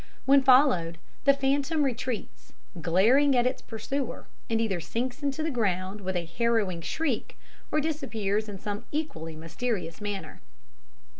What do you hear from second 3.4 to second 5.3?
its pursuer, and either sinks